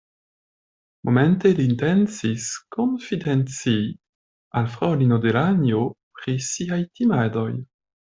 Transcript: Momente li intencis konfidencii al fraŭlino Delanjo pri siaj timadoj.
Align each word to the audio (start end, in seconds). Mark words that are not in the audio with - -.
Momente 1.09 1.51
li 1.59 1.65
intencis 1.71 2.47
konfidencii 2.77 3.87
al 4.63 4.75
fraŭlino 4.75 5.25
Delanjo 5.31 5.87
pri 6.21 6.39
siaj 6.53 6.85
timadoj. 6.99 7.51